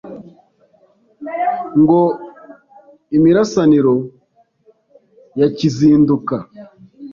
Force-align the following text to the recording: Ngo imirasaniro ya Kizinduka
Ngo 1.81 2.01
imirasaniro 3.17 3.93
ya 5.39 5.47
Kizinduka 5.57 6.35